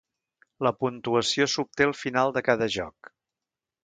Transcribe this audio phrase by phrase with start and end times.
[0.67, 3.13] La puntuació s'obté al final de cada joc.